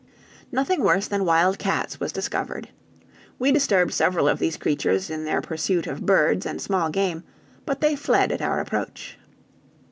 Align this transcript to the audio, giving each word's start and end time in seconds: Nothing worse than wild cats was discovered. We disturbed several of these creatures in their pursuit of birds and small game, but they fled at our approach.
Nothing 0.51 0.81
worse 0.81 1.07
than 1.07 1.25
wild 1.25 1.59
cats 1.59 1.99
was 1.99 2.11
discovered. 2.11 2.69
We 3.37 3.51
disturbed 3.51 3.93
several 3.93 4.27
of 4.27 4.39
these 4.39 4.57
creatures 4.57 5.11
in 5.11 5.25
their 5.25 5.41
pursuit 5.41 5.85
of 5.85 6.07
birds 6.07 6.43
and 6.43 6.59
small 6.59 6.89
game, 6.89 7.23
but 7.67 7.81
they 7.81 7.95
fled 7.95 8.31
at 8.31 8.41
our 8.41 8.59
approach. 8.59 9.19